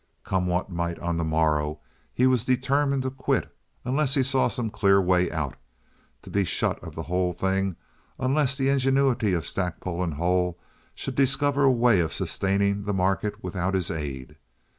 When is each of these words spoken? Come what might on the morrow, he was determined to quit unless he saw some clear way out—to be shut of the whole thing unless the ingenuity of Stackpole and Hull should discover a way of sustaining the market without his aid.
Come 0.23 0.47
what 0.47 0.71
might 0.71 0.97
on 0.97 1.17
the 1.17 1.23
morrow, 1.23 1.79
he 2.11 2.25
was 2.25 2.43
determined 2.43 3.03
to 3.03 3.11
quit 3.11 3.55
unless 3.85 4.15
he 4.15 4.23
saw 4.23 4.47
some 4.47 4.71
clear 4.71 4.99
way 4.99 5.29
out—to 5.29 6.29
be 6.31 6.43
shut 6.43 6.79
of 6.83 6.95
the 6.95 7.03
whole 7.03 7.33
thing 7.33 7.75
unless 8.17 8.57
the 8.57 8.67
ingenuity 8.69 9.33
of 9.33 9.45
Stackpole 9.45 10.03
and 10.03 10.15
Hull 10.15 10.57
should 10.95 11.13
discover 11.13 11.65
a 11.65 11.71
way 11.71 11.99
of 11.99 12.13
sustaining 12.13 12.85
the 12.85 12.95
market 12.95 13.43
without 13.43 13.75
his 13.75 13.91
aid. 13.91 14.37